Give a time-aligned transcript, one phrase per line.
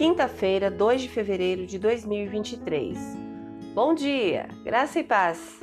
[0.00, 2.98] quinta-feira, 2 de fevereiro de 2023.
[3.74, 5.60] Bom dia, graça e paz.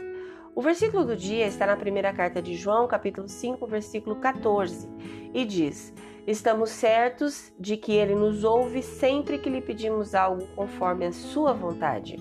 [0.53, 4.87] O versículo do dia está na primeira carta de João, capítulo 5, versículo 14,
[5.33, 5.92] e diz:
[6.28, 11.51] Estamos certos de que ele nos ouve sempre que lhe pedimos algo conforme a sua
[11.51, 12.17] vontade.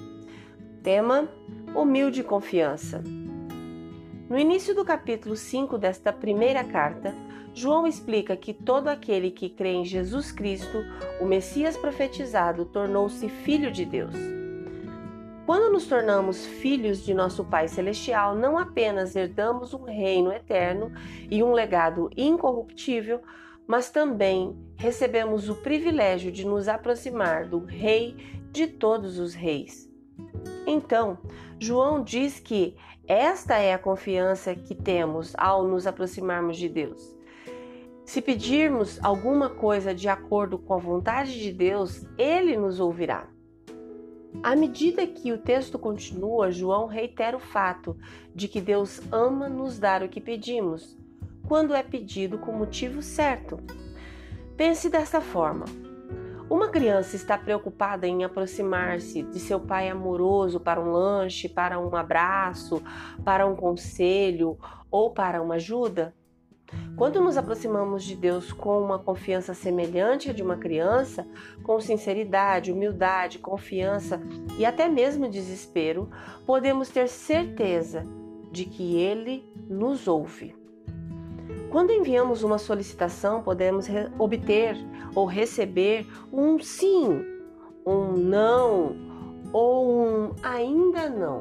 [0.82, 1.28] Tema:
[1.74, 3.04] Humilde confiança.
[4.28, 7.14] No início do capítulo 5 desta primeira carta,
[7.54, 10.84] João explica que todo aquele que crê em Jesus Cristo,
[11.20, 14.16] o Messias profetizado, tornou-se filho de Deus.
[15.46, 20.90] Quando nos tornamos filhos de nosso Pai Celestial, não apenas herdamos um reino eterno
[21.30, 23.20] e um legado incorruptível,
[23.64, 28.16] mas também recebemos o privilégio de nos aproximar do Rei
[28.50, 29.85] de todos os reis.
[30.66, 31.18] Então,
[31.60, 37.16] João diz que esta é a confiança que temos ao nos aproximarmos de Deus.
[38.04, 43.28] Se pedirmos alguma coisa de acordo com a vontade de Deus, ele nos ouvirá.
[44.42, 47.96] À medida que o texto continua, João reitera o fato
[48.34, 50.96] de que Deus ama nos dar o que pedimos,
[51.46, 53.58] quando é pedido com motivo certo.
[54.56, 55.64] Pense desta forma:
[56.48, 61.94] uma criança está preocupada em aproximar-se de seu pai amoroso para um lanche, para um
[61.96, 62.82] abraço,
[63.24, 64.56] para um conselho
[64.90, 66.14] ou para uma ajuda?
[66.96, 71.26] Quando nos aproximamos de Deus com uma confiança semelhante à de uma criança,
[71.62, 74.20] com sinceridade, humildade, confiança
[74.58, 76.10] e até mesmo desespero,
[76.44, 78.04] podemos ter certeza
[78.50, 80.65] de que Ele nos ouve.
[81.76, 83.86] Quando enviamos uma solicitação, podemos
[84.18, 84.78] obter
[85.14, 87.22] ou receber um sim,
[87.84, 88.96] um não
[89.52, 91.40] ou um ainda não.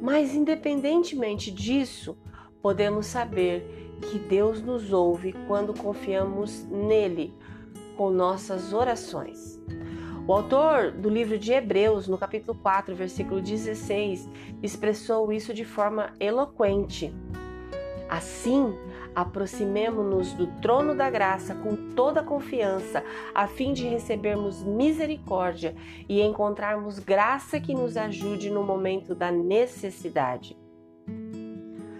[0.00, 2.16] Mas, independentemente disso,
[2.62, 7.34] podemos saber que Deus nos ouve quando confiamos nele
[7.94, 9.60] com nossas orações.
[10.26, 14.30] O autor do livro de Hebreus, no capítulo 4, versículo 16,
[14.62, 17.14] expressou isso de forma eloquente.
[18.08, 18.74] Assim,
[19.14, 25.74] aproximemo-nos do trono da graça com toda confiança, a fim de recebermos misericórdia
[26.08, 30.56] e encontrarmos graça que nos ajude no momento da necessidade.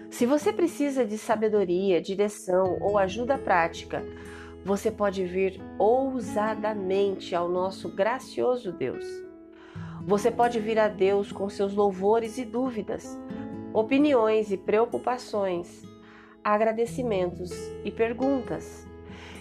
[0.09, 4.05] Se você precisa de sabedoria, direção ou ajuda prática,
[4.63, 9.05] você pode vir ousadamente ao nosso gracioso Deus.
[10.05, 13.17] Você pode vir a Deus com seus louvores e dúvidas,
[13.73, 15.83] opiniões e preocupações,
[16.43, 17.51] agradecimentos
[17.83, 18.87] e perguntas.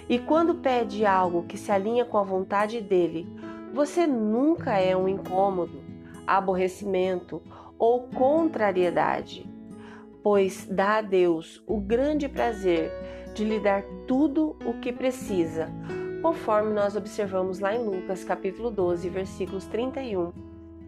[0.08, 3.26] E quando pede algo que se alinha com a vontade dele,
[3.72, 5.82] você nunca é um incômodo,
[6.26, 7.42] aborrecimento
[7.78, 9.50] ou contrariedade
[10.22, 12.90] pois dá a Deus o grande prazer
[13.34, 15.68] de lhe dar tudo o que precisa,
[16.22, 20.32] conforme nós observamos lá em Lucas capítulo 12, versículos 31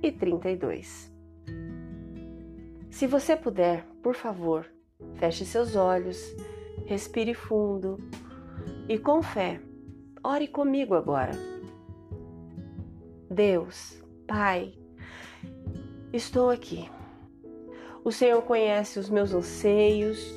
[0.03, 1.13] e 32.
[2.91, 4.71] Se você puder, por favor,
[5.15, 6.19] feche seus olhos,
[6.87, 7.98] respire fundo
[8.88, 9.60] e com fé,
[10.22, 11.32] ore comigo agora.
[13.31, 14.75] Deus, Pai,
[16.12, 16.88] estou aqui
[18.04, 20.31] o Senhor conhece os meus anseios,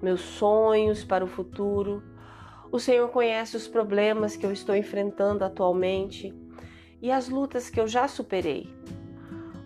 [0.00, 2.00] meus sonhos para o futuro.
[2.70, 6.32] O Senhor conhece os problemas que eu estou enfrentando atualmente
[7.02, 8.72] e as lutas que eu já superei.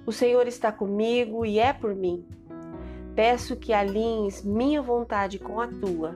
[0.07, 2.27] O Senhor está comigo e é por mim.
[3.17, 6.15] Peço que alinhes minha vontade com a tua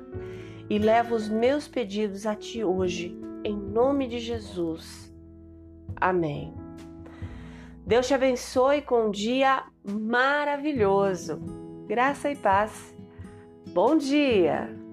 [0.69, 5.11] e levo os meus pedidos a ti hoje, em nome de Jesus.
[5.97, 6.55] Amém.
[7.87, 11.41] Deus te abençoe com um dia maravilhoso.
[11.89, 12.95] Graça e paz.
[13.73, 14.90] Bom dia!